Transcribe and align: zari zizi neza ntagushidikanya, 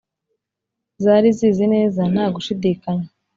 zari 1.03 1.29
zizi 1.37 1.65
neza 1.73 2.01
ntagushidikanya, 2.11 3.07